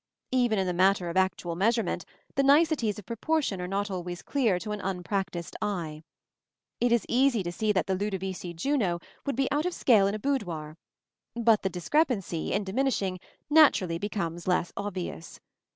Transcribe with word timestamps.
Even 0.31 0.57
in 0.57 0.65
the 0.65 0.73
matter 0.73 1.09
of 1.09 1.15
actual 1.15 1.55
measurement, 1.55 2.05
the 2.33 2.41
niceties 2.41 2.97
of 2.97 3.05
proportion 3.05 3.61
are 3.61 3.67
not 3.67 3.91
always 3.91 4.23
clear 4.23 4.57
to 4.57 4.71
an 4.71 4.81
unpractised 4.81 5.55
eye. 5.61 6.01
It 6.79 6.91
is 6.91 7.05
easy 7.07 7.43
to 7.43 7.51
see 7.51 7.71
that 7.71 7.85
the 7.85 7.93
Ludovisi 7.93 8.51
Juno 8.55 8.97
would 9.27 9.35
be 9.35 9.47
out 9.51 9.67
of 9.67 9.75
scale 9.75 10.07
in 10.07 10.15
a 10.15 10.19
boudoir, 10.19 10.75
but 11.35 11.61
the 11.61 11.69
discrepancy, 11.69 12.51
in 12.51 12.63
diminishing, 12.63 13.19
naturally 13.47 13.99
becomes 13.99 14.47
less 14.47 14.73
obvious. 14.75 15.39